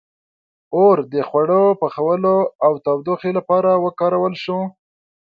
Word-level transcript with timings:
•اور 0.77 0.97
د 1.13 1.15
خوړو 1.27 1.63
پخولو 1.81 2.37
او 2.65 2.71
تودوخې 2.85 3.31
لپاره 3.37 3.71
وکارول 3.85 4.33
شو. 4.43 4.59